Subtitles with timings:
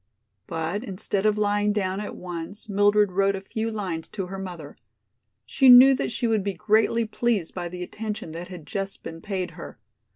[0.47, 4.75] But instead of lying down at once Mildred wrote a few lines to her mother.
[5.45, 9.21] She knew that she would be greatly pleased by the attention that had just been
[9.21, 9.77] paid her.